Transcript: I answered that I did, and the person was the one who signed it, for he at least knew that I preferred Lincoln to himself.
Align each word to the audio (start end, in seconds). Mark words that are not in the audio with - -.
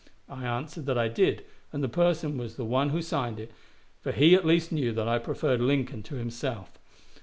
I 0.27 0.45
answered 0.47 0.87
that 0.87 0.97
I 0.97 1.09
did, 1.09 1.45
and 1.71 1.83
the 1.83 1.87
person 1.87 2.35
was 2.35 2.55
the 2.55 2.65
one 2.65 2.89
who 2.89 3.03
signed 3.03 3.39
it, 3.39 3.51
for 3.99 4.11
he 4.11 4.33
at 4.33 4.47
least 4.47 4.71
knew 4.71 4.91
that 4.93 5.07
I 5.07 5.19
preferred 5.19 5.61
Lincoln 5.61 6.01
to 6.01 6.15
himself. 6.15 6.79